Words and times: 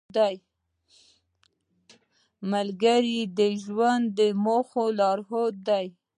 ملګری 2.51 3.19
د 3.37 3.39
ژوند 3.63 4.03
د 4.19 4.21
موخو 4.43 4.83
لارښود 4.99 5.55
دی 5.67 5.85